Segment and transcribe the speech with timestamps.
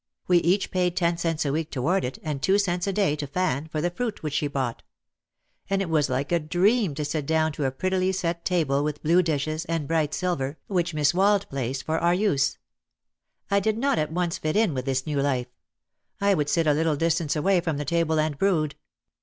[0.27, 3.27] We each paid ten cents a week toward it and two cents a day to
[3.27, 4.81] Fan for the fruit which she bought.
[5.69, 9.03] And it was like a dream to sit down to a prettily set table with
[9.03, 12.57] blue dishes, and bright silver, which Miss Wald placed for our use.
[13.51, 15.53] I did not at once fit in with this new life.
[16.19, 18.73] I would sit a little distance away from the table and brood.